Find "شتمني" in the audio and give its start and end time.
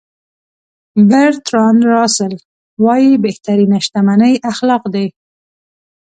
3.85-4.33